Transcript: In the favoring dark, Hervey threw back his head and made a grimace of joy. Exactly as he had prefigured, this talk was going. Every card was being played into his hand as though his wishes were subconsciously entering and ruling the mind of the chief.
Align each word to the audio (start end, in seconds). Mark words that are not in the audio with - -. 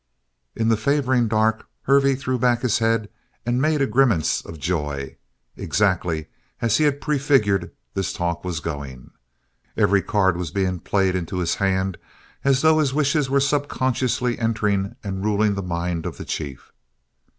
In 0.55 0.69
the 0.69 0.77
favoring 0.77 1.27
dark, 1.27 1.67
Hervey 1.83 2.15
threw 2.15 2.39
back 2.39 2.63
his 2.63 2.79
head 2.79 3.07
and 3.45 3.61
made 3.61 3.83
a 3.83 3.85
grimace 3.85 4.41
of 4.43 4.57
joy. 4.57 5.15
Exactly 5.55 6.25
as 6.59 6.77
he 6.77 6.85
had 6.85 7.01
prefigured, 7.01 7.69
this 7.93 8.11
talk 8.11 8.43
was 8.43 8.61
going. 8.61 9.11
Every 9.77 10.01
card 10.01 10.37
was 10.37 10.49
being 10.49 10.79
played 10.79 11.15
into 11.15 11.37
his 11.37 11.53
hand 11.53 11.99
as 12.43 12.63
though 12.63 12.79
his 12.79 12.95
wishes 12.95 13.29
were 13.29 13.39
subconsciously 13.39 14.39
entering 14.39 14.95
and 15.03 15.23
ruling 15.23 15.53
the 15.53 15.61
mind 15.61 16.07
of 16.07 16.17
the 16.17 16.25
chief. 16.25 16.71